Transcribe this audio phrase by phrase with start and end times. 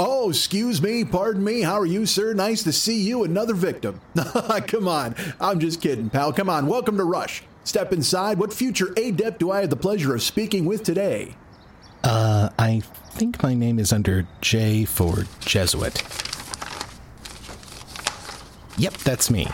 [0.00, 1.62] Oh, excuse me, pardon me.
[1.62, 2.32] How are you, sir?
[2.32, 3.24] Nice to see you.
[3.24, 4.00] Another victim.
[4.68, 5.16] Come on.
[5.40, 6.32] I'm just kidding, pal.
[6.32, 6.68] Come on.
[6.68, 7.42] Welcome to Rush.
[7.64, 8.38] Step inside.
[8.38, 11.34] What future adept do I have the pleasure of speaking with today?
[12.04, 12.80] Uh, I
[13.10, 16.00] think my name is under J for Jesuit.
[18.76, 19.48] Yep, that's me.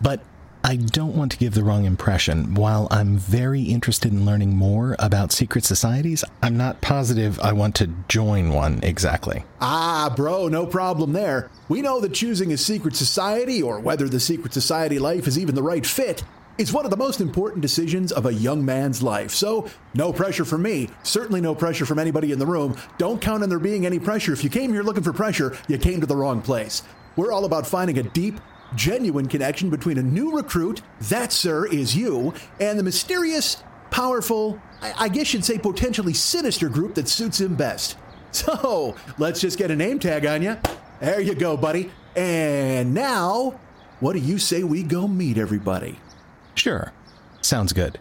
[0.00, 0.24] But
[0.62, 2.54] I don't want to give the wrong impression.
[2.54, 7.74] While I'm very interested in learning more about secret societies, I'm not positive I want
[7.76, 9.44] to join one exactly.
[9.60, 11.50] Ah, bro, no problem there.
[11.68, 15.54] We know that choosing a secret society, or whether the secret society life is even
[15.54, 16.22] the right fit,
[16.58, 19.30] is one of the most important decisions of a young man's life.
[19.30, 20.90] So, no pressure from me.
[21.02, 22.76] Certainly no pressure from anybody in the room.
[22.98, 24.34] Don't count on there being any pressure.
[24.34, 26.82] If you came here looking for pressure, you came to the wrong place.
[27.16, 28.40] We're all about finding a deep,
[28.74, 34.94] genuine connection between a new recruit, that, sir, is you, and the mysterious, powerful, I,
[34.98, 37.96] I guess you'd say potentially sinister group that suits him best.
[38.32, 40.56] So, let's just get a name tag on you.
[41.00, 41.90] There you go, buddy.
[42.14, 43.58] And now,
[43.98, 45.98] what do you say we go meet everybody?
[46.54, 46.92] Sure.
[47.40, 47.98] Sounds good.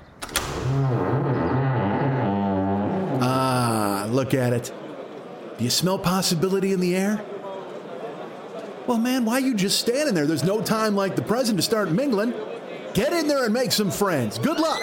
[3.21, 4.71] Ah, look at it.
[5.57, 7.25] Do you smell possibility in the air?
[8.89, 10.25] Well, man, why are you just standing there?
[10.25, 12.33] There's no time like the present to start mingling.
[12.95, 14.39] Get in there and make some friends.
[14.39, 14.81] Good luck.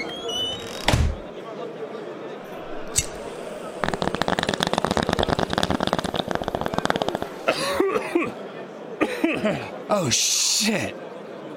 [9.88, 10.96] Oh shit!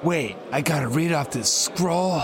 [0.04, 2.22] Wait, I gotta read off this scroll.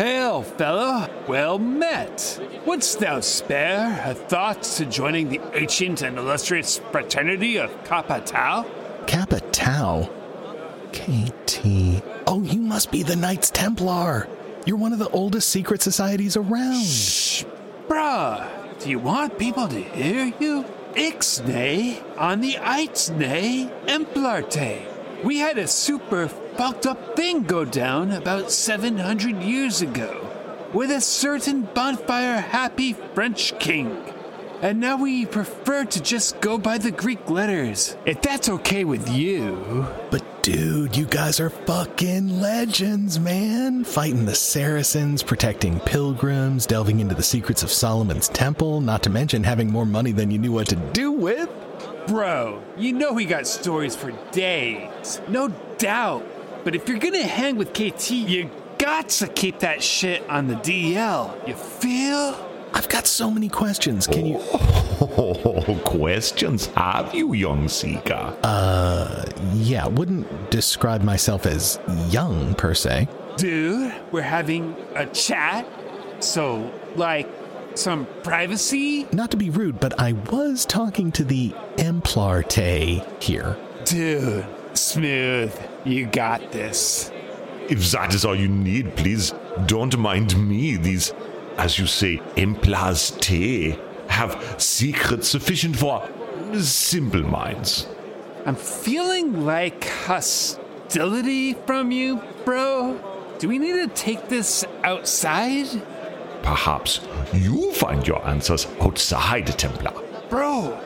[0.00, 1.10] Hail, fellow!
[1.28, 2.40] Well met!
[2.64, 8.64] Wouldst thou spare a thought to joining the ancient and illustrious fraternity of Kappa Tau?
[9.06, 10.08] Kappa Tau?
[10.94, 12.02] KT.
[12.26, 14.26] Oh, you must be the Knights Templar.
[14.64, 16.82] You're one of the oldest secret societies around.
[16.82, 17.44] Shh,
[17.86, 18.48] bruh!
[18.78, 20.64] Do you want people to hear you?
[20.94, 25.22] Ixnay on the Itsnay Emplarte.
[25.22, 30.28] We had a super fucked up thing go down about 700 years ago
[30.74, 33.96] with a certain bonfire happy French king.
[34.60, 39.08] And now we prefer to just go by the Greek letters, if that's okay with
[39.08, 39.86] you.
[40.10, 43.82] But dude, you guys are fucking legends, man.
[43.82, 49.44] Fighting the Saracens, protecting pilgrims, delving into the secrets of Solomon's temple, not to mention
[49.44, 51.48] having more money than you knew what to do with.
[52.06, 55.22] Bro, you know we got stories for days.
[55.26, 55.48] No
[55.78, 56.26] doubt.
[56.64, 60.54] But if you're gonna hang with KT, you got to keep that shit on the
[60.56, 61.48] DL.
[61.48, 62.46] You feel?
[62.72, 64.06] I've got so many questions.
[64.06, 64.40] Can you.
[64.42, 68.36] Oh, questions have you, young seeker?
[68.42, 73.08] Uh, yeah, wouldn't describe myself as young per se.
[73.36, 75.66] Dude, we're having a chat.
[76.20, 77.28] So, like,
[77.74, 79.08] some privacy?
[79.12, 83.56] Not to be rude, but I was talking to the Emplarte here.
[83.84, 85.54] Dude, smooth.
[85.84, 87.10] You got this.
[87.68, 89.32] If that is all you need, please
[89.66, 90.76] don't mind me.
[90.76, 91.14] These,
[91.56, 96.06] as you say, Emplars Te have secrets sufficient for
[96.58, 97.86] simple minds.
[98.44, 102.98] I'm feeling like hostility from you, bro.
[103.38, 105.82] Do we need to take this outside?
[106.42, 107.00] Perhaps
[107.32, 109.92] you find your answers outside the Templar.
[110.28, 110.78] Bro,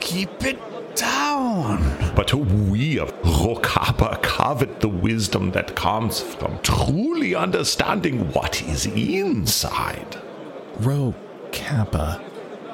[0.00, 0.58] keep it
[0.96, 1.80] down.
[2.14, 10.16] But we of Rokapa covet the wisdom that comes from truly understanding what is inside.
[10.80, 11.14] Rho
[11.52, 12.22] Kappa.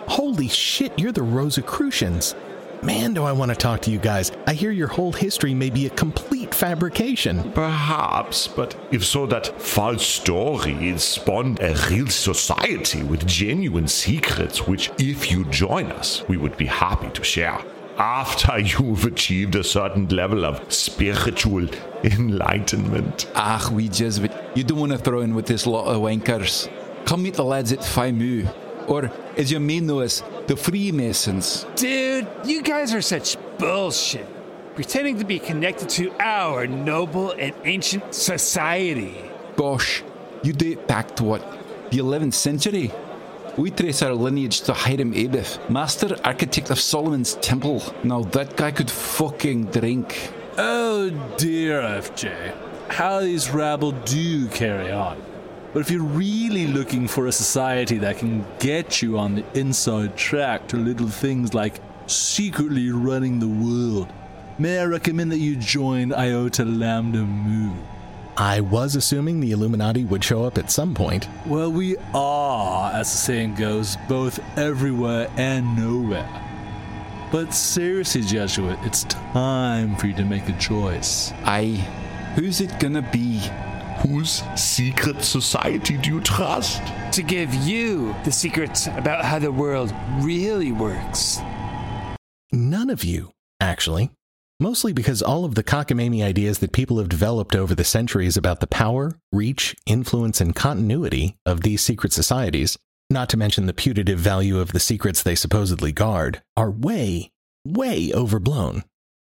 [0.08, 2.34] Holy shit, you're the Rosicrucians.
[2.82, 4.30] Man, do I want to talk to you guys.
[4.46, 7.52] I hear your whole history may be a complete fabrication.
[7.52, 14.92] Perhaps, but if so, that false story spawned a real society with genuine secrets, which,
[14.98, 17.60] if you join us, we would be happy to share.
[17.98, 21.68] After you've achieved a certain level of spiritual
[22.04, 23.30] enlightenment.
[23.34, 26.70] Ah, we Jesuit, you don't want to throw in with this lot of wankers.
[27.06, 28.46] Come meet the lads at Mu,
[28.86, 31.66] or as you may know us, the Freemasons.
[31.74, 34.26] Dude, you guys are such bullshit.
[34.74, 39.16] Pretending to be connected to our noble and ancient society.
[39.56, 40.04] Gosh,
[40.44, 41.42] you date back to what,
[41.90, 42.92] the 11th century.
[43.58, 47.82] We trace our lineage to Hiram Abiff, master architect of Solomon's Temple.
[48.04, 50.30] Now that guy could fucking drink.
[50.56, 52.54] Oh dear, FJ.
[52.88, 55.20] How these rabble do carry on.
[55.72, 60.16] But if you're really looking for a society that can get you on the inside
[60.16, 64.06] track to little things like secretly running the world,
[64.60, 67.72] may I recommend that you join Iota Lambda Mu.
[68.40, 71.28] I was assuming the Illuminati would show up at some point.
[71.44, 76.28] Well, we are, as the saying goes, both everywhere and nowhere.
[77.32, 81.32] But seriously, Jesuit, it's time for you to make a choice.
[81.42, 81.84] Aye.
[82.36, 83.40] Who's it gonna be?
[84.06, 86.80] Whose secret society do you trust?
[87.14, 91.40] To give you the secrets about how the world really works.
[92.52, 94.12] None of you, actually.
[94.60, 98.58] Mostly because all of the cockamamie ideas that people have developed over the centuries about
[98.58, 102.76] the power, reach, influence, and continuity of these secret societies,
[103.08, 107.30] not to mention the putative value of the secrets they supposedly guard, are way,
[107.64, 108.82] way overblown.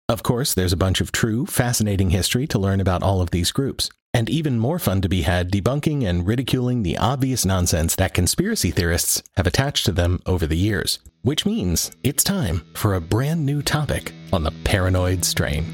[0.08, 3.52] Of course, there's a bunch of true, fascinating history to learn about all of these
[3.52, 8.14] groups, and even more fun to be had debunking and ridiculing the obvious nonsense that
[8.14, 10.98] conspiracy theorists have attached to them over the years.
[11.22, 15.64] Which means it's time for a brand new topic on the paranoid strain.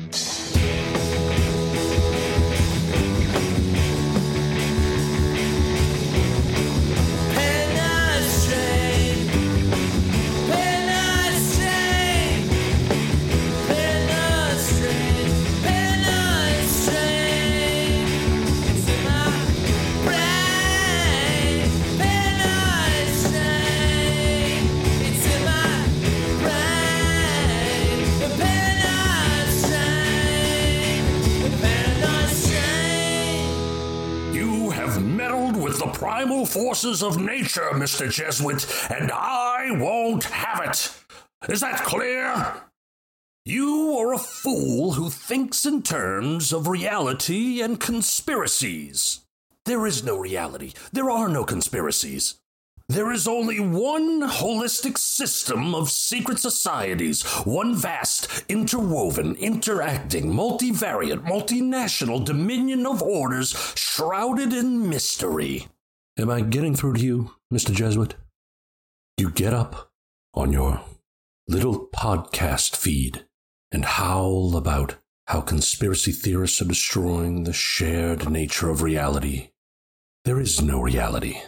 [36.54, 38.08] Forces of nature, Mr.
[38.08, 40.94] Jesuit, and I won't have it.
[41.52, 42.62] Is that clear?
[43.44, 49.22] You are a fool who thinks in terms of reality and conspiracies.
[49.64, 50.74] There is no reality.
[50.92, 52.36] There are no conspiracies.
[52.88, 62.24] There is only one holistic system of secret societies, one vast, interwoven, interacting, multivariate, multinational
[62.24, 65.66] dominion of orders shrouded in mystery.
[66.16, 67.74] Am I getting through to you, Mr.
[67.74, 68.14] Jesuit?
[69.16, 69.90] You get up
[70.32, 70.80] on your
[71.48, 73.26] little podcast feed
[73.72, 74.94] and howl about
[75.26, 79.50] how conspiracy theorists are destroying the shared nature of reality.
[80.24, 81.40] There is no reality.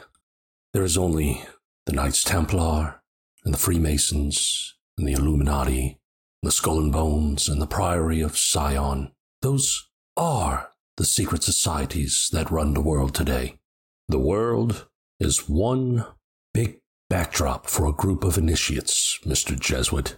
[0.73, 1.45] There is only
[1.87, 3.03] the Knights Templar
[3.45, 6.01] and the Freemasons and the Illuminati,
[6.43, 9.12] the Skull and Bones and the Priory of Sion.
[9.43, 13.61] Those are the secret societies that run the world today.
[14.08, 14.87] The world
[15.19, 16.06] is one
[16.55, 16.79] big
[17.11, 19.58] backdrop for a group of initiates, Mr.
[19.58, 20.17] Jesuit.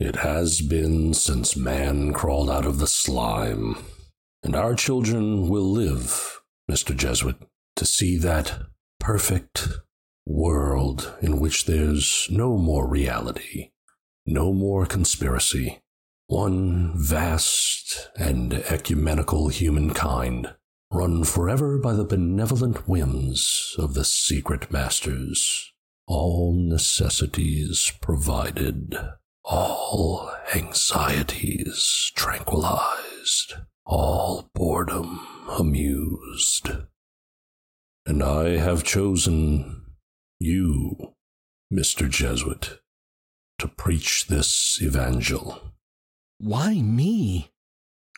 [0.00, 3.76] It has been since man crawled out of the slime.
[4.42, 6.40] And our children will live,
[6.70, 6.96] Mr.
[6.96, 7.36] Jesuit,
[7.76, 8.62] to see that
[8.98, 9.68] perfect
[10.26, 13.70] world in which there's no more reality,
[14.26, 15.80] no more conspiracy,
[16.26, 20.54] one vast and ecumenical humankind,
[20.90, 25.72] run forever by the benevolent whims of the secret masters,
[26.06, 28.96] all necessities provided,
[29.44, 33.54] all anxieties tranquilized,
[33.84, 35.26] all boredom
[35.58, 36.70] amused.
[38.06, 39.84] And I have chosen
[40.38, 41.14] you,
[41.72, 42.08] Mr.
[42.08, 42.78] Jesuit,
[43.58, 45.74] to preach this evangel.
[46.38, 47.50] Why me?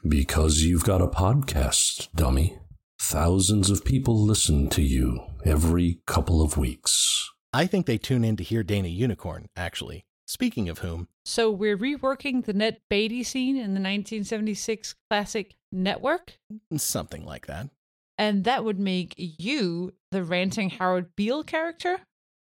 [0.06, 2.58] Because you've got a podcast, dummy.
[2.98, 7.28] Thousands of people listen to you every couple of weeks.
[7.52, 10.04] I think they tune in to hear Dana Unicorn, actually.
[10.26, 16.38] Speaking of whom, So we're reworking the Ned Beatty scene in the 1976 classic Network,
[16.76, 17.68] something like that.
[18.16, 22.00] and that would make you the ranting Howard Beale character?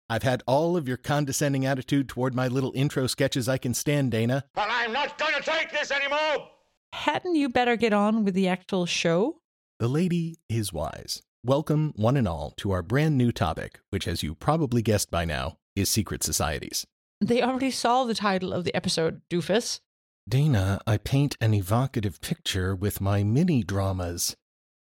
[0.09, 4.11] I've had all of your condescending attitude toward my little intro sketches I can stand,
[4.11, 4.45] Dana.
[4.53, 6.49] But I'm not going to take this anymore!
[6.97, 9.37] Hadn't you better get on with the actual show?
[9.77, 11.21] The lady is wise.
[11.45, 15.23] Welcome, one and all, to our brand new topic, which, as you probably guessed by
[15.23, 16.87] now, is secret societies.
[17.21, 19.79] They already saw the title of the episode, doofus.
[20.27, 24.35] Dana, I paint an evocative picture with my mini dramas.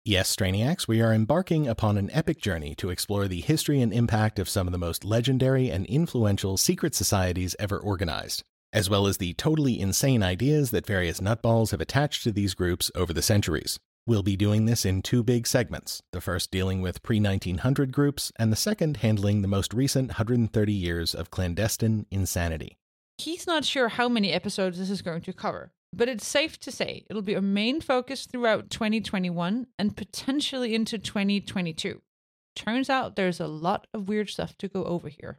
[0.04, 4.40] Yes, Strainiacs, we are embarking upon an epic journey to explore the history and impact
[4.40, 8.42] of some of the most legendary and influential secret societies ever organized,
[8.72, 12.90] as well as the totally insane ideas that various nutballs have attached to these groups
[12.94, 13.78] over the centuries.
[14.06, 18.32] We'll be doing this in two big segments the first dealing with pre 1900 groups,
[18.36, 22.78] and the second handling the most recent 130 years of clandestine insanity.
[23.18, 26.72] He's not sure how many episodes this is going to cover, but it's safe to
[26.72, 32.02] say it'll be a main focus throughout 2021 and potentially into 2022.
[32.56, 35.38] Turns out there's a lot of weird stuff to go over here.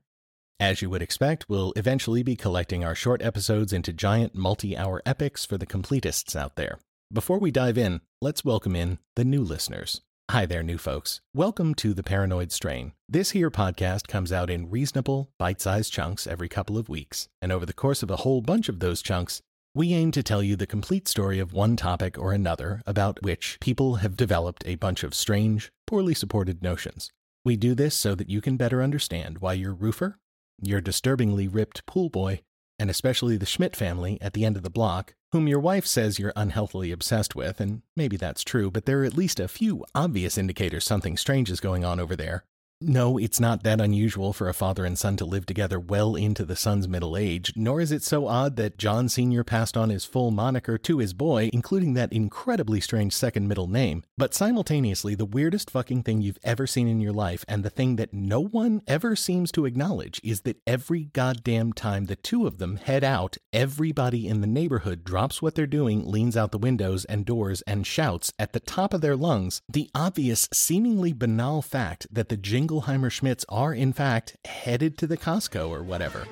[0.59, 5.01] As you would expect, we'll eventually be collecting our short episodes into giant multi hour
[5.05, 6.79] epics for the completists out there.
[7.11, 10.01] Before we dive in, let's welcome in the new listeners.
[10.31, 11.21] Hi there, new folks.
[11.33, 12.93] Welcome to The Paranoid Strain.
[13.09, 17.51] This here podcast comes out in reasonable, bite sized chunks every couple of weeks, and
[17.51, 19.41] over the course of a whole bunch of those chunks,
[19.75, 23.57] we aim to tell you the complete story of one topic or another about which
[23.59, 27.11] people have developed a bunch of strange, poorly supported notions.
[27.43, 30.19] We do this so that you can better understand why your roofer,
[30.67, 32.41] your disturbingly ripped pool boy,
[32.79, 36.19] and especially the Schmidt family at the end of the block, whom your wife says
[36.19, 39.85] you're unhealthily obsessed with, and maybe that's true, but there are at least a few
[39.95, 42.45] obvious indicators something strange is going on over there,
[42.87, 46.45] no, it's not that unusual for a father and son to live together well into
[46.45, 49.43] the son's middle age, nor is it so odd that John Sr.
[49.43, 54.03] passed on his full moniker to his boy, including that incredibly strange second middle name.
[54.17, 57.95] But simultaneously, the weirdest fucking thing you've ever seen in your life, and the thing
[57.95, 62.57] that no one ever seems to acknowledge, is that every goddamn time the two of
[62.57, 67.05] them head out, everybody in the neighborhood drops what they're doing, leans out the windows
[67.05, 72.07] and doors, and shouts at the top of their lungs the obvious, seemingly banal fact
[72.11, 76.25] that the jingle Jingleheimer Schmidts are, in fact, headed to the Costco or whatever.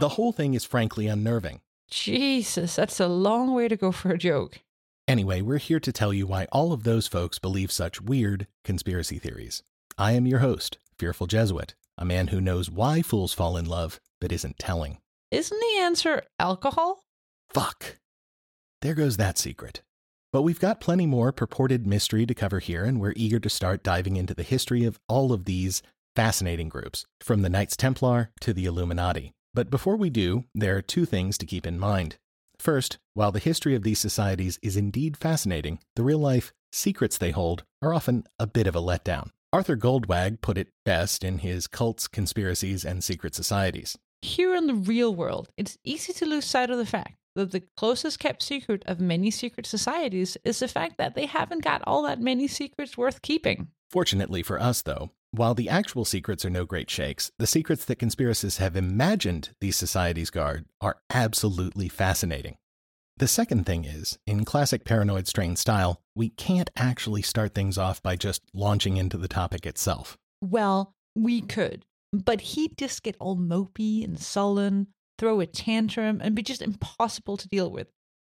[0.00, 1.60] The whole thing is frankly unnerving.
[1.90, 4.60] Jesus, that's a long way to go for a joke.
[5.08, 9.18] Anyway, we're here to tell you why all of those folks believe such weird conspiracy
[9.18, 9.62] theories.
[9.98, 14.00] I am your host, Fearful Jesuit, a man who knows why fools fall in love
[14.20, 14.98] but isn't telling.
[15.30, 17.04] Isn't the answer alcohol?
[17.50, 17.98] Fuck.
[18.80, 19.82] There goes that secret.
[20.32, 23.82] But we've got plenty more purported mystery to cover here, and we're eager to start
[23.82, 25.82] diving into the history of all of these
[26.16, 29.32] fascinating groups, from the Knights Templar to the Illuminati.
[29.52, 32.16] But before we do, there are two things to keep in mind.
[32.58, 37.32] First, while the history of these societies is indeed fascinating, the real life secrets they
[37.32, 39.28] hold are often a bit of a letdown.
[39.52, 43.98] Arthur Goldwag put it best in his Cults, Conspiracies, and Secret Societies.
[44.22, 47.62] Here in the real world, it's easy to lose sight of the fact that the
[47.76, 52.02] closest kept secret of many secret societies is the fact that they haven't got all
[52.02, 53.68] that many secrets worth keeping.
[53.90, 57.98] Fortunately for us, though, while the actual secrets are no great shakes, the secrets that
[57.98, 62.56] conspiracists have imagined these societies guard are absolutely fascinating.
[63.16, 68.02] The second thing is, in classic paranoid strain style, we can't actually start things off
[68.02, 70.18] by just launching into the topic itself.
[70.40, 74.88] Well, we could, but he'd just get all mopey and sullen,
[75.22, 77.86] throw a tantrum, and be just impossible to deal with.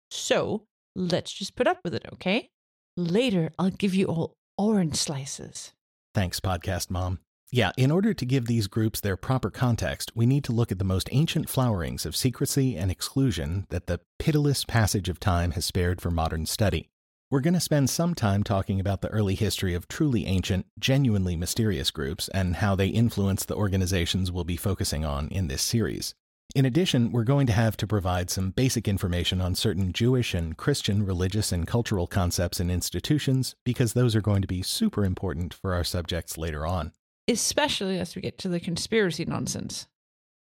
[0.09, 0.63] So
[0.95, 2.49] let's just put up with it, okay?
[2.97, 5.71] Later, I'll give you all orange slices.
[6.15, 7.19] Thanks, Podcast Mom.
[7.51, 10.79] Yeah, in order to give these groups their proper context, we need to look at
[10.79, 15.65] the most ancient flowerings of secrecy and exclusion that the pitiless passage of time has
[15.65, 16.89] spared for modern study.
[17.29, 21.35] We're going to spend some time talking about the early history of truly ancient, genuinely
[21.35, 26.15] mysterious groups and how they influence the organizations we'll be focusing on in this series.
[26.55, 30.57] In addition, we're going to have to provide some basic information on certain Jewish and
[30.57, 35.53] Christian religious and cultural concepts and institutions because those are going to be super important
[35.53, 36.91] for our subjects later on.
[37.27, 39.87] Especially as we get to the conspiracy nonsense.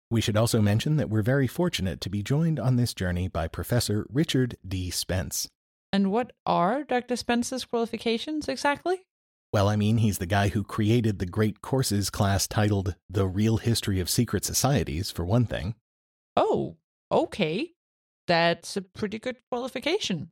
[0.10, 3.50] We should also mention that we're very fortunate to be joined on this journey by
[3.50, 4.90] Professor Richard D.
[4.90, 5.50] Spence.
[5.92, 7.18] And what are Dr.
[7.18, 9.02] Spence's qualifications exactly?
[9.52, 13.58] Well, I mean, he's the guy who created the great courses class titled The Real
[13.58, 15.76] History of Secret Societies, for one thing.
[16.38, 16.78] Oh,
[17.12, 17.72] okay.
[18.28, 20.30] That's a pretty good qualification.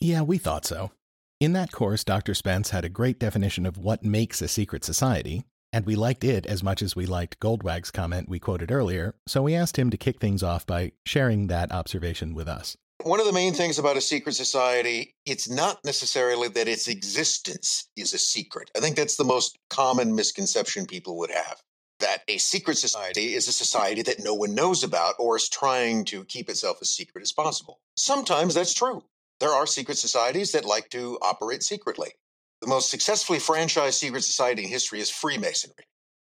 [0.00, 0.92] Yeah, we thought so.
[1.40, 2.32] In that course, Dr.
[2.32, 6.46] Spence had a great definition of what makes a secret society, and we liked it
[6.46, 9.96] as much as we liked Goldwag's comment we quoted earlier, so we asked him to
[9.96, 12.76] kick things off by sharing that observation with us.
[13.02, 17.88] One of the main things about a secret society, it's not necessarily that its existence
[17.96, 18.70] is a secret.
[18.76, 21.60] I think that's the most common misconception people would have
[22.00, 26.04] that a secret society is a society that no one knows about or is trying
[26.06, 27.80] to keep itself as secret as possible.
[27.96, 29.02] Sometimes that's true.
[29.40, 32.10] There are secret societies that like to operate secretly.
[32.60, 35.84] The most successfully franchised secret society in history is Freemasonry.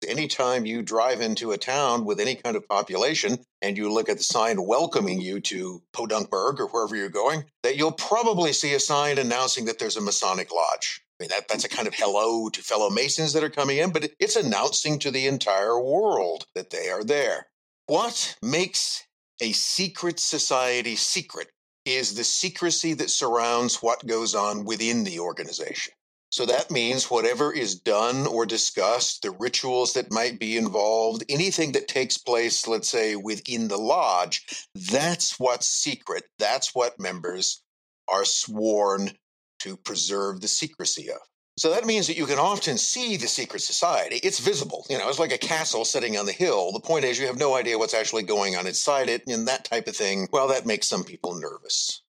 [0.07, 4.17] Anytime you drive into a town with any kind of population and you look at
[4.17, 8.79] the sign welcoming you to Podunkburg or wherever you're going, that you'll probably see a
[8.79, 11.03] sign announcing that there's a Masonic lodge.
[11.19, 13.91] I mean, that, that's a kind of hello to fellow Masons that are coming in,
[13.91, 17.47] but it's announcing to the entire world that they are there.
[17.87, 19.05] What makes
[19.41, 21.49] a secret society secret
[21.83, 25.93] is the secrecy that surrounds what goes on within the organization.
[26.31, 31.71] So that means whatever is done or discussed, the rituals that might be involved, anything
[31.71, 34.45] that takes place, let's say, within the lodge,
[34.75, 36.25] that's what's secret.
[36.37, 37.63] That's what members
[38.07, 39.11] are sworn
[39.59, 41.19] to preserve the secrecy of.
[41.57, 44.21] So that means that you can often see the secret society.
[44.23, 44.85] It's visible.
[44.89, 46.71] You know, it's like a castle sitting on the hill.
[46.71, 49.65] The point is, you have no idea what's actually going on inside it, and that
[49.65, 50.29] type of thing.
[50.31, 52.01] Well, that makes some people nervous.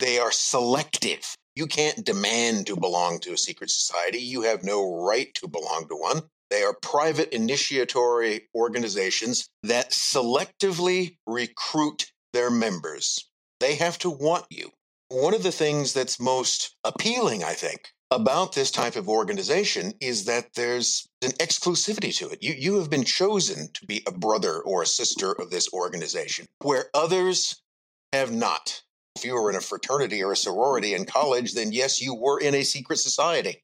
[0.00, 1.36] They are selective.
[1.54, 4.18] You can't demand to belong to a secret society.
[4.18, 6.22] You have no right to belong to one.
[6.50, 13.30] They are private initiatory organizations that selectively recruit their members.
[13.60, 14.72] They have to want you.
[15.08, 20.24] One of the things that's most appealing, I think, about this type of organization is
[20.24, 22.42] that there's an exclusivity to it.
[22.42, 26.46] You, you have been chosen to be a brother or a sister of this organization,
[26.60, 27.62] where others
[28.12, 28.82] have not.
[29.14, 32.40] If you were in a fraternity or a sorority in college, then yes, you were
[32.40, 33.62] in a secret society.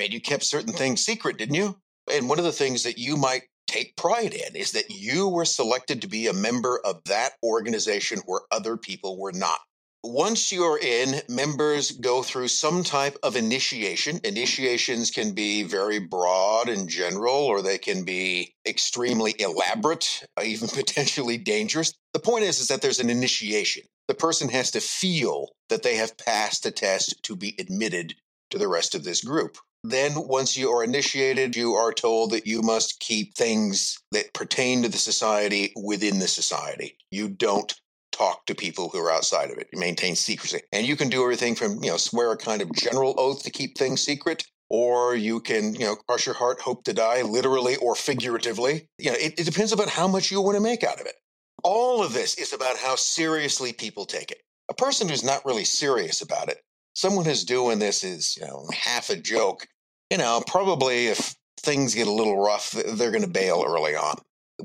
[0.00, 1.76] And you kept certain things secret, didn't you?
[2.12, 5.44] And one of the things that you might take pride in is that you were
[5.44, 9.58] selected to be a member of that organization where other people were not
[10.04, 14.20] once you're in, members go through some type of initiation.
[14.22, 20.68] Initiations can be very broad and general, or they can be extremely elaborate, uh, even
[20.74, 21.94] potentially dangerous.
[22.12, 23.84] The point is, is that there's an initiation.
[24.06, 28.14] The person has to feel that they have passed a test to be admitted
[28.50, 29.56] to the rest of this group.
[29.82, 34.82] Then, once you are initiated, you are told that you must keep things that pertain
[34.82, 36.96] to the society within the society.
[37.10, 37.74] You don't
[38.14, 39.68] talk to people who are outside of it.
[39.72, 40.60] You maintain secrecy.
[40.72, 43.50] And you can do everything from, you know, swear a kind of general oath to
[43.50, 47.76] keep things secret, or you can, you know, crush your heart, hope to die, literally
[47.76, 48.88] or figuratively.
[48.98, 51.16] You know, it, it depends about how much you want to make out of it.
[51.62, 54.42] All of this is about how seriously people take it.
[54.68, 56.60] A person who's not really serious about it,
[56.94, 59.66] someone who's doing this is, you know, half a joke,
[60.10, 64.16] you know, probably if things get a little rough, they're going to bail early on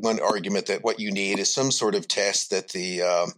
[0.01, 3.33] one argument that what you need is some sort of test that the um,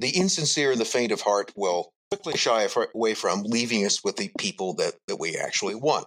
[0.00, 4.16] the insincere and the faint of heart will quickly shy away from, leaving us with
[4.16, 6.06] the people that, that we actually want.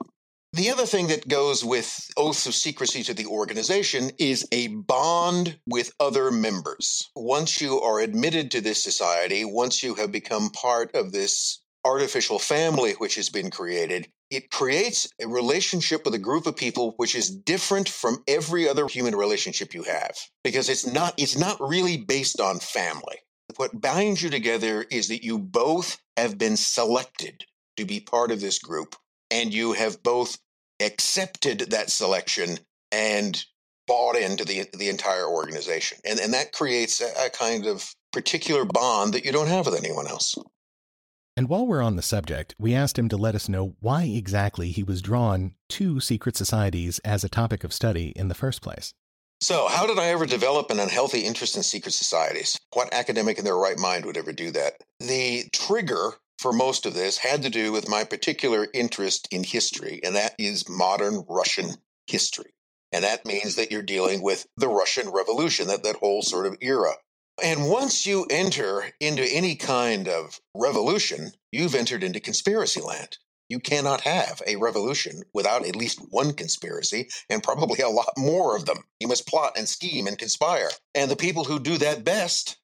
[0.53, 5.57] The other thing that goes with oaths of secrecy to the organization is a bond
[5.65, 7.09] with other members.
[7.15, 12.37] Once you are admitted to this society, once you have become part of this artificial
[12.37, 17.15] family which has been created, it creates a relationship with a group of people which
[17.15, 21.97] is different from every other human relationship you have because it's not it's not really
[21.97, 23.17] based on family.
[23.57, 27.43] What binds you together is that you both have been selected
[27.75, 28.95] to be part of this group
[29.29, 30.37] and you have both
[30.79, 32.57] accepted that selection
[32.91, 33.43] and
[33.85, 35.97] bought into the the entire organization.
[36.05, 39.75] And and that creates a, a kind of particular bond that you don't have with
[39.75, 40.35] anyone else
[41.37, 44.71] and while we're on the subject, we asked him to let us know why exactly
[44.71, 48.93] he was drawn to secret societies as a topic of study in the first place.
[49.41, 52.59] So, how did I ever develop an unhealthy interest in secret societies?
[52.73, 54.73] What academic in their right mind would ever do that?
[54.99, 59.99] The trigger for most of this had to do with my particular interest in history,
[60.03, 61.71] and that is modern Russian
[62.07, 62.53] history.
[62.91, 66.57] And that means that you're dealing with the Russian Revolution, that, that whole sort of
[66.61, 66.93] era.
[67.43, 73.17] And once you enter into any kind of revolution, you've entered into conspiracy land.
[73.49, 78.55] You cannot have a revolution without at least one conspiracy and probably a lot more
[78.55, 78.83] of them.
[78.99, 80.69] You must plot and scheme and conspire.
[80.93, 82.57] And the people who do that best,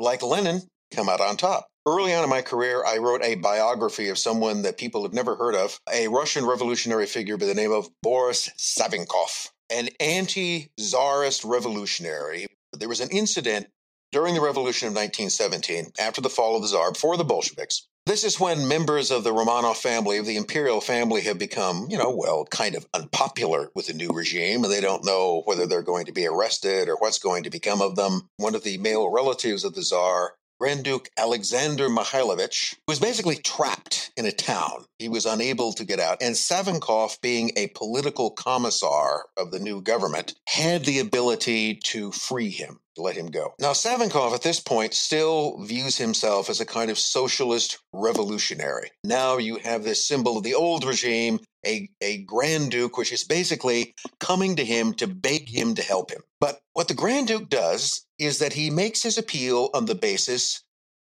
[0.00, 1.68] like Lenin, come out on top.
[1.86, 5.36] Early on in my career, I wrote a biography of someone that people have never
[5.36, 11.44] heard of, a Russian revolutionary figure by the name of Boris Savinkov, an anti czarist
[11.44, 12.46] revolutionary.
[12.72, 13.68] There was an incident
[14.14, 17.88] during the revolution of 1917, after the fall of the Tsar, before the Bolsheviks.
[18.06, 21.98] This is when members of the Romanov family, of the imperial family, have become, you
[21.98, 25.82] know, well, kind of unpopular with the new regime, and they don't know whether they're
[25.82, 28.28] going to be arrested or what's going to become of them.
[28.36, 34.12] One of the male relatives of the Tsar Grand Duke Alexander Mikhailovich was basically trapped
[34.16, 34.84] in a town.
[35.00, 36.22] He was unable to get out.
[36.22, 42.50] And Savinkov, being a political commissar of the new government, had the ability to free
[42.50, 43.54] him, let him go.
[43.60, 48.90] Now, Savinkov at this point still views himself as a kind of socialist revolutionary.
[49.04, 53.24] Now you have this symbol of the old regime, a, a Grand Duke, which is
[53.24, 56.22] basically coming to him to beg him to help him.
[56.40, 60.62] But what the Grand Duke does is that he makes his appeal on the basis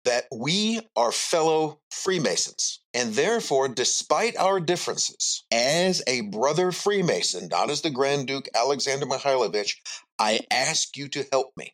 [0.03, 2.79] that we are fellow Freemasons.
[2.93, 9.05] And therefore, despite our differences, as a brother Freemason, not as the Grand Duke Alexander
[9.05, 9.75] Mikhailovich,
[10.21, 11.73] I ask you to help me.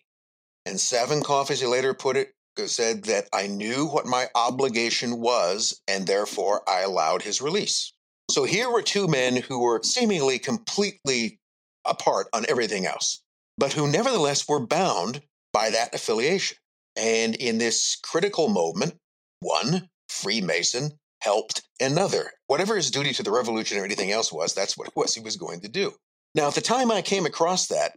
[0.66, 2.32] And as he later put it,
[2.66, 7.92] said that I knew what my obligation was, and therefore I allowed his release.
[8.32, 11.40] So here were two men who were seemingly completely
[11.86, 13.22] apart on everything else,
[13.58, 16.58] but who nevertheless were bound by that affiliation.
[16.96, 18.96] And in this critical moment,
[19.42, 22.32] one Freemason helped another.
[22.48, 25.22] Whatever his duty to the revolution or anything else was, that's what it was he
[25.22, 25.96] was going to do.
[26.34, 27.92] Now, at the time I came across that,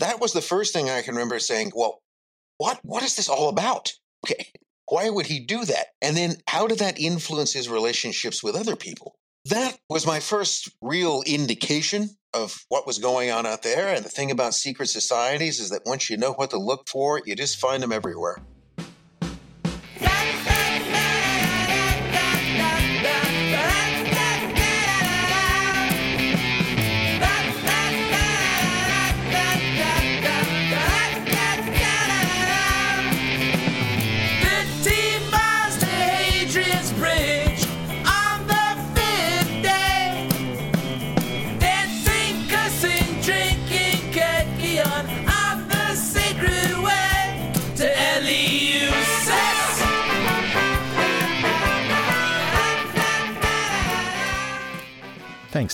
[0.00, 2.00] that was the first thing I can remember saying, well,
[2.58, 3.92] what, what is this all about?
[4.24, 4.48] Okay,
[4.86, 5.88] why would he do that?
[6.02, 9.16] And then how did that influence his relationships with other people?
[9.46, 13.94] That was my first real indication of what was going on out there.
[13.94, 17.20] And the thing about secret societies is that once you know what to look for,
[17.24, 18.42] you just find them everywhere.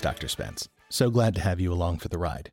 [0.00, 0.28] Thanks, Dr.
[0.28, 0.68] Spence.
[0.88, 2.50] So glad to have you along for the ride.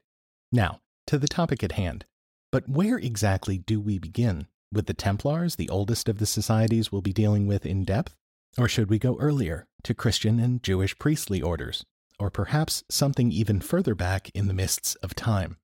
[0.52, 2.04] Now, to the topic at hand.
[2.52, 4.48] But where exactly do we begin?
[4.70, 8.16] With the Templars, the oldest of the societies we'll be dealing with in depth?
[8.58, 11.86] Or should we go earlier, to Christian and Jewish priestly orders?
[12.20, 15.56] Or perhaps something even further back in the mists of time?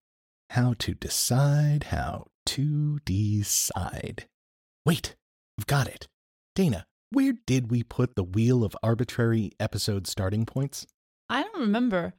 [0.51, 4.27] How to decide, how to decide.
[4.85, 5.17] Wait,
[5.59, 6.07] I've got it.
[6.55, 10.87] Dana, where did we put the wheel of arbitrary episode starting points?
[11.33, 12.13] I don't remember.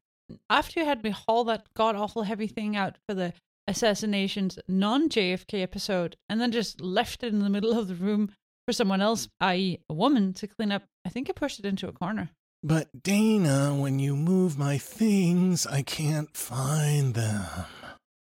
[0.50, 3.32] After you had me haul that god awful heavy thing out for the
[3.68, 8.32] assassinations non JFK episode and then just left it in the middle of the room
[8.66, 11.86] for someone else, i.e., a woman, to clean up, I think I pushed it into
[11.86, 12.30] a corner.
[12.64, 17.46] But Dana, when you move my things, I can't find them.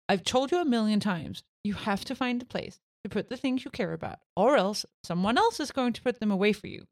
[0.06, 3.38] I've told you a million times you have to find a place to put the
[3.38, 6.66] things you care about, or else someone else is going to put them away for
[6.66, 6.84] you.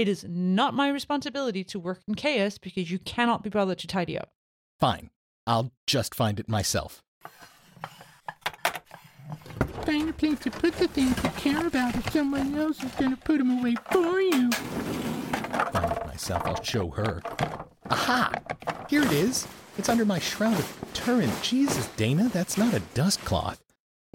[0.00, 3.86] It is not my responsibility to work in chaos because you cannot be bothered to
[3.86, 4.30] tidy up.
[4.78, 5.10] Fine.
[5.46, 7.02] I'll just find it myself.
[9.84, 13.10] Find a place to put the things you care about if someone else is going
[13.10, 14.50] to put them away for you.
[14.50, 16.46] Find it myself.
[16.46, 17.20] I'll show her.
[17.90, 18.32] Aha!
[18.88, 19.46] Here it is.
[19.76, 21.30] It's under my shroud of Turin.
[21.42, 23.62] Jesus, Dana, that's not a dust cloth.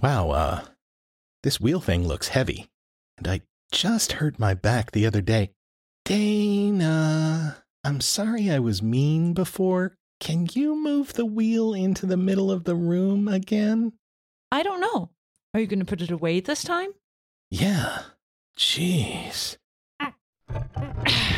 [0.02, 0.62] Wow, uh,
[1.44, 2.70] this wheel thing looks heavy.
[3.20, 5.52] And I just hurt my back the other day.
[6.06, 9.96] Dana, I'm sorry I was mean before.
[10.20, 13.94] Can you move the wheel into the middle of the room again?
[14.52, 15.10] I don't know.
[15.56, 16.92] Are you going to put it away this time?
[17.50, 18.04] Yeah.
[18.56, 19.58] Jeez.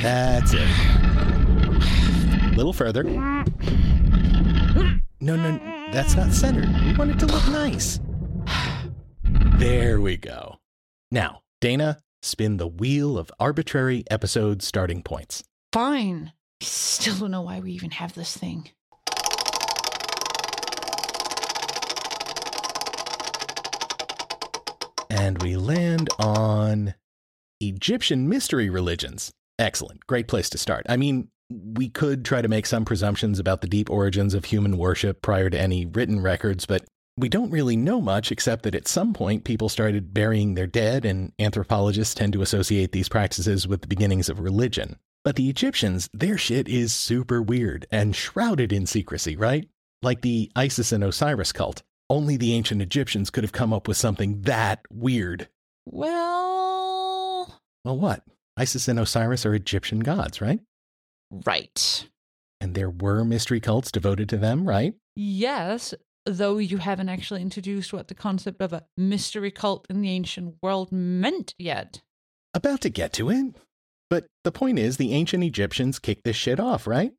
[0.02, 0.68] That's it.
[2.52, 3.04] A little further.
[3.04, 3.46] No,
[5.38, 5.60] no,
[5.94, 6.68] that's not centered.
[6.84, 8.02] We want it to look nice.
[9.58, 10.60] There we go.
[11.10, 15.44] Now, Dana, spin the wheel of arbitrary episode starting points.
[15.74, 16.32] Fine.
[16.62, 18.70] I still don't know why we even have this thing.
[25.10, 26.94] And we land on
[27.60, 29.32] Egyptian mystery religions.
[29.60, 30.06] Excellent.
[30.08, 30.86] Great place to start.
[30.88, 34.78] I mean, we could try to make some presumptions about the deep origins of human
[34.78, 36.86] worship prior to any written records, but
[37.18, 41.04] we don't really know much except that at some point people started burying their dead,
[41.04, 44.98] and anthropologists tend to associate these practices with the beginnings of religion.
[45.24, 49.68] But the Egyptians, their shit is super weird and shrouded in secrecy, right?
[50.02, 51.82] Like the Isis and Osiris cult.
[52.10, 55.50] Only the ancient Egyptians could have come up with something that weird.
[55.86, 57.60] Well.
[57.84, 58.24] Well, what?
[58.56, 60.60] Isis and Osiris are Egyptian gods, right?
[61.32, 62.08] Right.
[62.62, 64.94] And there were mystery cults devoted to them, right?
[65.16, 65.94] Yes,
[66.28, 70.56] though you haven't actually introduced what the concept of a mystery cult in the ancient
[70.62, 72.02] world meant yet.
[72.54, 73.56] About to get to it.
[74.10, 77.12] But the point is, the ancient Egyptians kicked this shit off, right?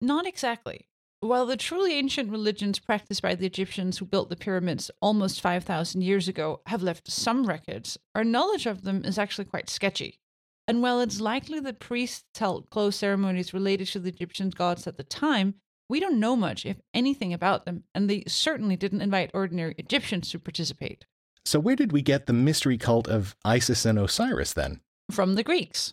[0.00, 0.86] Not exactly.
[1.20, 6.02] While the truly ancient religions practiced by the Egyptians who built the pyramids almost 5,000
[6.02, 10.18] years ago have left some records, our knowledge of them is actually quite sketchy.
[10.66, 14.96] And while it's likely that priests held close ceremonies related to the Egyptian gods at
[14.96, 15.54] the time,
[15.92, 20.30] we don't know much, if anything, about them, and they certainly didn't invite ordinary Egyptians
[20.30, 21.04] to participate.
[21.44, 24.80] So, where did we get the mystery cult of Isis and Osiris then?
[25.10, 25.92] From the Greeks.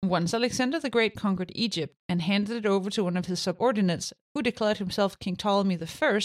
[0.00, 4.12] Once Alexander the Great conquered Egypt and handed it over to one of his subordinates,
[4.32, 6.20] who declared himself King Ptolemy I,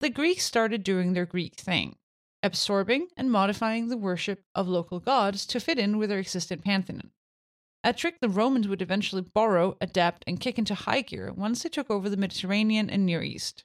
[0.00, 1.96] the Greeks started doing their Greek thing.
[2.42, 7.10] absorbing and modifying the worship of local gods to fit in with their existing pantheon.
[7.82, 11.70] A trick the Romans would eventually borrow, adapt, and kick into high gear once they
[11.70, 13.64] took over the Mediterranean and Near East.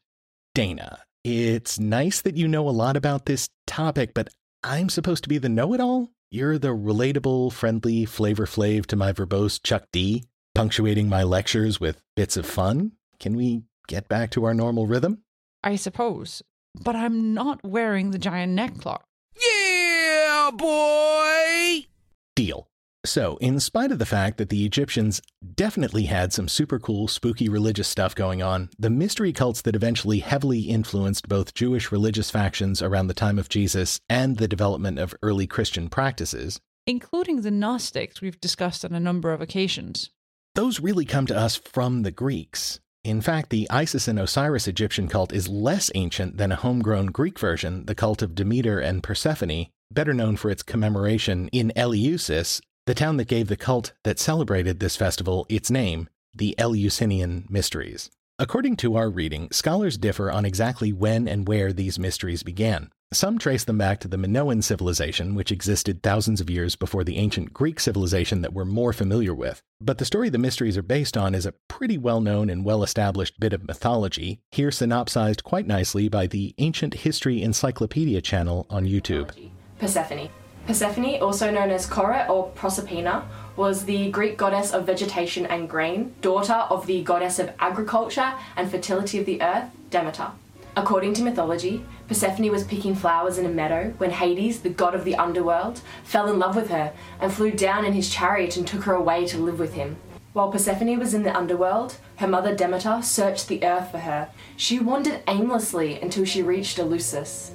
[0.53, 4.29] Dana, it's nice that you know a lot about this topic, but
[4.63, 6.11] I'm supposed to be the know it all?
[6.31, 10.23] You're the relatable, friendly flavor flav to my verbose Chuck D,
[10.53, 12.93] punctuating my lectures with bits of fun?
[13.19, 15.23] Can we get back to our normal rhythm?
[15.61, 16.41] I suppose,
[16.73, 19.03] but I'm not wearing the giant neck clock.
[19.41, 21.87] Yeah, boy!
[22.33, 22.69] Deal.
[23.05, 25.21] So, in spite of the fact that the Egyptians
[25.55, 30.19] definitely had some super cool, spooky religious stuff going on, the mystery cults that eventually
[30.19, 35.15] heavily influenced both Jewish religious factions around the time of Jesus and the development of
[35.21, 40.09] early Christian practices, including the Gnostics we've discussed on a number of occasions,
[40.55, 42.79] those really come to us from the Greeks.
[43.03, 47.37] In fact, the Isis and Osiris Egyptian cult is less ancient than a homegrown Greek
[47.37, 52.93] version, the cult of Demeter and Persephone, better known for its commemoration in Eleusis, the
[52.93, 58.11] town that gave the cult that celebrated this festival its name, the Eleusinian Mysteries.
[58.37, 62.91] According to our reading, scholars differ on exactly when and where these mysteries began.
[63.13, 67.17] Some trace them back to the Minoan civilization, which existed thousands of years before the
[67.17, 69.61] ancient Greek civilization that we're more familiar with.
[69.79, 72.83] But the story the mysteries are based on is a pretty well known and well
[72.83, 78.85] established bit of mythology, here synopsized quite nicely by the Ancient History Encyclopedia channel on
[78.85, 79.31] YouTube.
[79.79, 80.29] Persephone.
[80.65, 83.25] Persephone, also known as Kora or Proserpina,
[83.55, 88.69] was the Greek goddess of vegetation and grain, daughter of the goddess of agriculture and
[88.69, 90.31] fertility of the earth, Demeter.
[90.75, 95.05] According to mythology, Persephone was picking flowers in a meadow when Hades, the god of
[95.05, 98.83] the underworld, fell in love with her and flew down in his chariot and took
[98.83, 99.97] her away to live with him.
[100.33, 104.29] While Persephone was in the underworld, her mother Demeter searched the earth for her.
[104.57, 107.51] She wandered aimlessly until she reached Eleusis.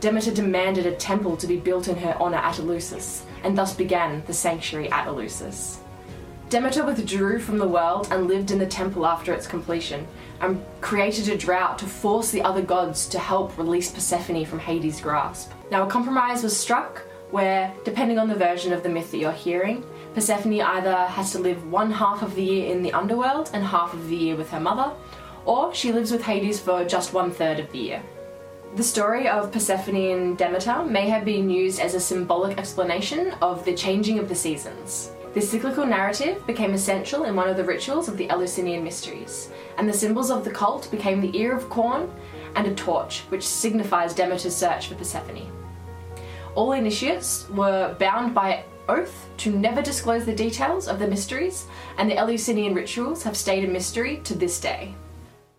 [0.00, 4.22] Demeter demanded a temple to be built in her honor at Eleusis, and thus began
[4.26, 5.78] the sanctuary at Eleusis.
[6.48, 10.06] Demeter withdrew from the world and lived in the temple after its completion,
[10.40, 15.00] and created a drought to force the other gods to help release Persephone from Hades'
[15.00, 15.50] grasp.
[15.70, 19.32] Now, a compromise was struck where, depending on the version of the myth that you're
[19.32, 19.82] hearing,
[20.14, 23.92] Persephone either has to live one half of the year in the underworld and half
[23.92, 24.92] of the year with her mother,
[25.46, 28.02] or she lives with Hades for just one third of the year.
[28.76, 33.64] The story of Persephone and Demeter may have been used as a symbolic explanation of
[33.64, 35.12] the changing of the seasons.
[35.32, 39.88] This cyclical narrative became essential in one of the rituals of the Eleusinian mysteries, and
[39.88, 42.12] the symbols of the cult became the ear of corn
[42.54, 45.50] and a torch, which signifies Demeter's search for Persephone.
[46.54, 52.10] All initiates were bound by oath to never disclose the details of the mysteries, and
[52.10, 54.94] the Eleusinian rituals have stayed a mystery to this day.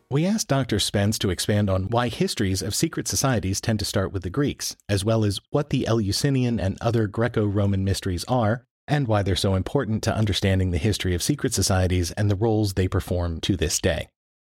[0.09, 0.79] We asked Dr.
[0.79, 4.77] Spence to expand on why histories of secret societies tend to start with the Greeks,
[4.87, 9.35] as well as what the Eleusinian and other Greco Roman mysteries are, and why they're
[9.35, 13.57] so important to understanding the history of secret societies and the roles they perform to
[13.57, 14.07] this day.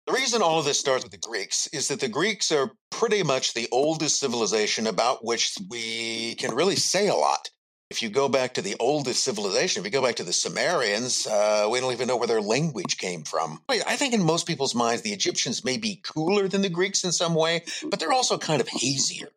[0.07, 3.23] The reason all of this starts with the Greeks is that the Greeks are pretty
[3.23, 7.51] much the oldest civilization about which we can really say a lot.
[7.93, 11.27] If you go back to the oldest civilization, if you go back to the Sumerians,
[11.27, 13.61] uh, we don't even know where their language came from.
[13.69, 17.13] I think in most people's minds, the Egyptians may be cooler than the Greeks in
[17.13, 19.29] some way, but they're also kind of hazier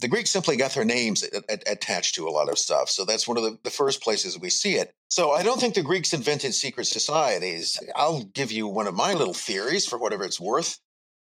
[0.00, 2.88] the Greeks simply got their names a- a- attached to a lot of stuff.
[2.88, 4.92] So that's one of the, the first places we see it.
[5.10, 7.78] So I don't think the Greeks invented secret societies.
[7.94, 10.78] I'll give you one of my little theories for whatever it's worth.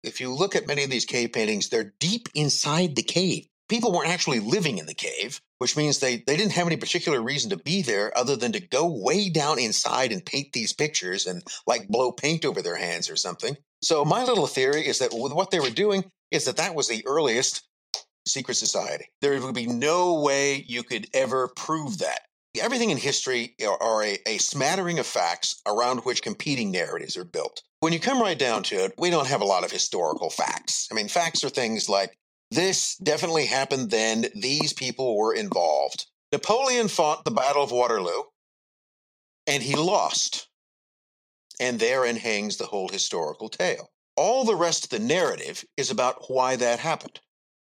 [0.03, 3.47] If you look at many of these cave paintings, they're deep inside the cave.
[3.67, 7.21] People weren't actually living in the cave, which means they, they didn't have any particular
[7.21, 11.25] reason to be there other than to go way down inside and paint these pictures
[11.25, 13.57] and like blow paint over their hands or something.
[13.81, 17.05] So my little theory is that what they were doing is that that was the
[17.07, 17.63] earliest
[18.27, 19.05] secret society.
[19.21, 22.19] There would be no way you could ever prove that.
[22.59, 27.25] Everything in history are, are a, a smattering of facts around which competing narratives are
[27.25, 27.61] built.
[27.81, 30.87] When you come right down to it, we don't have a lot of historical facts.
[30.91, 32.17] I mean, facts are things like
[32.51, 36.05] this definitely happened then, these people were involved.
[36.31, 38.23] Napoleon fought the Battle of Waterloo
[39.47, 40.47] and he lost.
[41.59, 43.91] And therein hangs the whole historical tale.
[44.17, 47.19] All the rest of the narrative is about why that happened.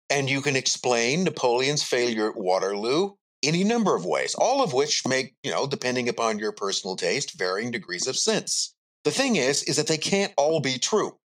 [0.10, 3.12] And you can explain Napoleon's failure at Waterloo
[3.44, 7.38] any number of ways, all of which make, you know, depending upon your personal taste,
[7.38, 8.74] varying degrees of sense.
[9.04, 11.18] The thing is, is that they can't all be true,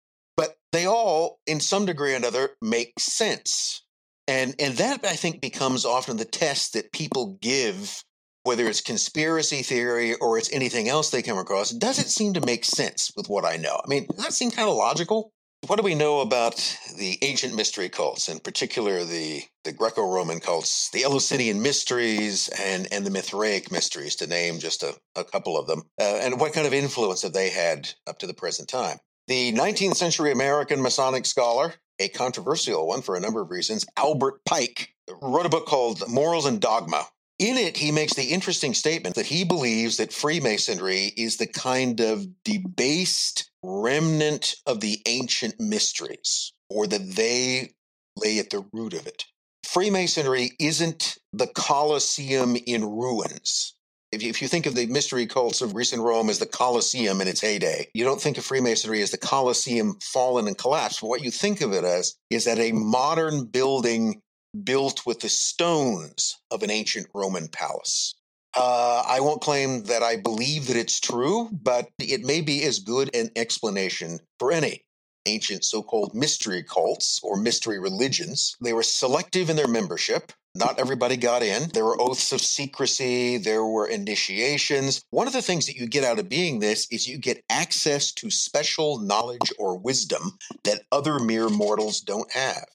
[0.75, 3.83] they all, in some degree or another, make sense.
[4.27, 8.03] And, and that, I think, becomes often the test that people give,
[8.43, 11.71] whether it's conspiracy theory or it's anything else they come across.
[11.71, 13.81] Does it seem to make sense with what I know?
[13.85, 15.31] I mean, does that seem kind of logical?
[15.67, 16.57] What do we know about
[16.99, 22.87] the ancient mystery cults, in particular the, the Greco Roman cults, the Eleusinian mysteries, and,
[22.93, 25.83] and the Mithraic mysteries, to name just a, a couple of them?
[25.99, 28.99] Uh, and what kind of influence have they had up to the present time?
[29.27, 34.45] The 19th century American Masonic scholar, a controversial one for a number of reasons, Albert
[34.45, 34.91] Pike,
[35.23, 37.07] wrote a book called Morals and Dogma.
[37.39, 42.01] In it, he makes the interesting statement that he believes that Freemasonry is the kind
[42.01, 47.73] of debased remnant of the ancient mysteries, or that they
[48.17, 49.25] lay at the root of it.
[49.65, 53.75] Freemasonry isn't the Colosseum in ruins.
[54.15, 57.21] If you, if you think of the mystery cults of recent Rome as the Colosseum
[57.21, 61.01] in its heyday, you don't think of Freemasonry as the Colosseum fallen and collapsed.
[61.01, 64.23] But What you think of it as is that a modern building
[64.63, 68.15] built with the stones of an ancient Roman palace.
[68.57, 72.79] Uh, I won't claim that I believe that it's true, but it may be as
[72.79, 74.83] good an explanation for any
[75.27, 78.55] ancient so called mystery cults or mystery religions.
[78.63, 80.33] They were selective in their membership.
[80.55, 81.69] Not everybody got in.
[81.73, 83.39] There were oaths of secrecy.
[83.39, 85.03] There were initiations.
[85.11, 88.13] One of the things that you get out of being this is you get access
[88.13, 92.67] to special knowledge or wisdom that other mere mortals don't have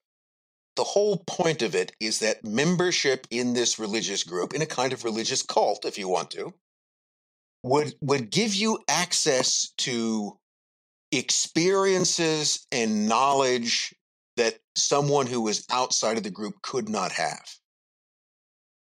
[0.79, 4.93] the whole point of it is that membership in this religious group, in a kind
[4.93, 6.53] of religious cult, if you want to,
[7.63, 10.37] would would give you access to
[11.11, 13.93] experiences and knowledge
[14.37, 17.58] that someone who was outside of the group could not have.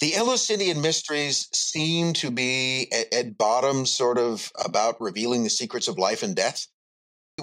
[0.03, 5.87] The Eleusinian mysteries seem to be at, at bottom sort of about revealing the secrets
[5.87, 6.67] of life and death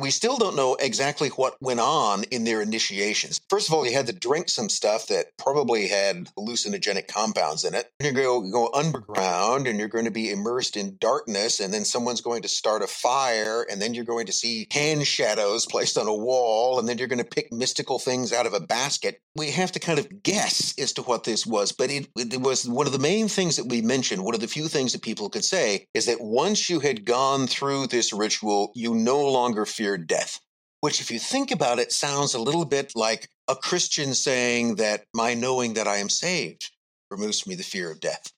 [0.02, 3.40] we still don't know exactly what went on in their initiations.
[3.50, 7.74] First of all, you had to drink some stuff that probably had hallucinogenic compounds in
[7.74, 7.92] it.
[8.00, 11.86] You're going to go underground and you're going to be immersed in darkness, and then
[11.86, 15.98] someone's going to start a fire, and then you're going to see hand shadows placed
[15.98, 19.22] on a wall, and then you're going to pick mystical things out of a basket.
[19.36, 22.68] We have to kind of guess as to what this was, but it, it was
[22.68, 24.24] one of the main things that we mentioned.
[24.24, 27.48] One of the few things that people could say is that once you had gone
[27.48, 29.66] through this ritual, you no longer
[29.98, 30.40] death,
[30.82, 35.04] which, if you think about it, sounds a little bit like a Christian saying that
[35.14, 36.72] my knowing that I am saved
[37.12, 38.32] removes me the fear of death.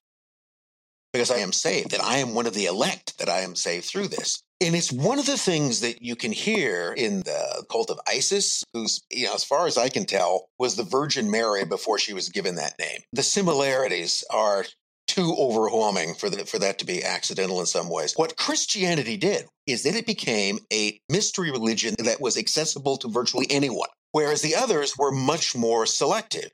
[1.14, 3.86] Because I am saved, that I am one of the elect, that I am saved
[3.86, 4.42] through this.
[4.62, 8.64] And it's one of the things that you can hear in the cult of Isis,
[8.74, 12.14] who's, you know, as far as I can tell, was the Virgin Mary before she
[12.14, 13.00] was given that name.
[13.12, 14.66] The similarities are
[15.12, 18.14] too overwhelming for, the, for that to be accidental in some ways.
[18.16, 23.46] What Christianity did is that it became a mystery religion that was accessible to virtually
[23.50, 26.50] anyone, whereas the others were much more selective.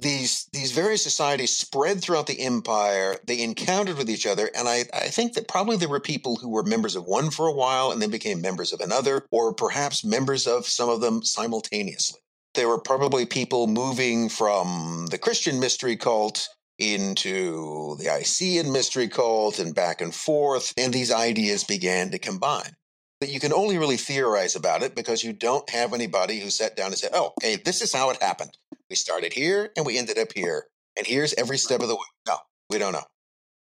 [0.00, 3.16] These, these various societies spread throughout the empire.
[3.26, 4.48] They encountered with each other.
[4.56, 7.46] And I, I think that probably there were people who were members of one for
[7.46, 11.22] a while and then became members of another, or perhaps members of some of them
[11.22, 12.20] simultaneously.
[12.54, 16.48] There were probably people moving from the Christian mystery cult
[16.82, 22.76] into the Icene mystery cult and back and forth, and these ideas began to combine.
[23.20, 26.74] But you can only really theorize about it because you don't have anybody who sat
[26.76, 28.56] down and said, oh, okay, this is how it happened.
[28.90, 30.66] We started here and we ended up here,
[30.96, 32.00] and here's every step of the way.
[32.26, 32.36] No,
[32.68, 33.04] we don't know.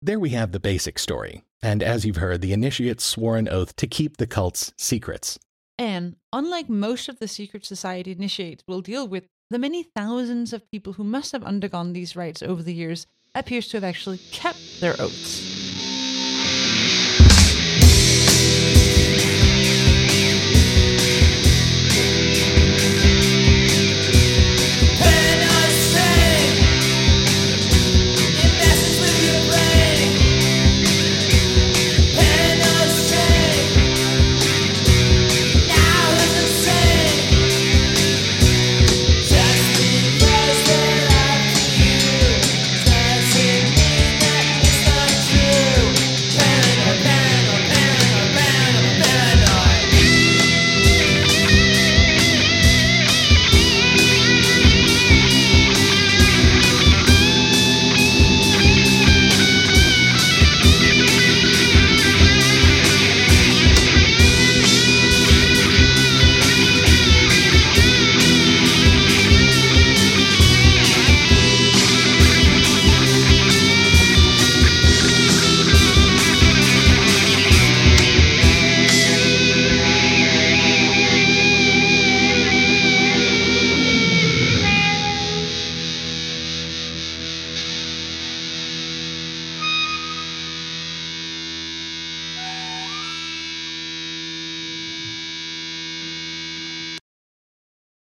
[0.01, 1.43] There we have the basic story.
[1.63, 5.39] And as you've heard, the initiates swore an oath to keep the cult's secrets.
[5.79, 10.69] And unlike most of the secret society initiates will deal with, the many thousands of
[10.71, 14.81] people who must have undergone these rites over the years appears to have actually kept
[14.81, 15.56] their oaths.